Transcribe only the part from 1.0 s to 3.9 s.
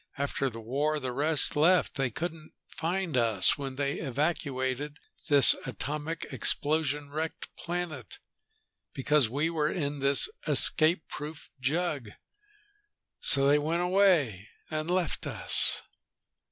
rest left. They couldn't find us when